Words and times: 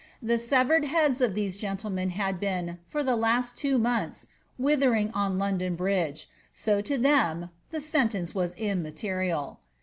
The 0.19 0.39
severed 0.39 0.83
idfl 0.85 1.21
of 1.21 1.35
these 1.35 1.57
gentlemen 1.57 2.09
had 2.09 2.39
been, 2.39 2.79
for 2.87 3.03
the 3.03 3.15
last 3.15 3.55
two 3.55 3.77
months, 3.77 4.25
withering 4.57 5.11
London 5.13 5.75
bridge; 5.75 6.27
so 6.51 6.81
to 6.81 6.97
them 6.97 7.51
the 7.69 7.81
sentence 7.81 8.31
vras 8.33 8.57
immaterial. 8.57 9.59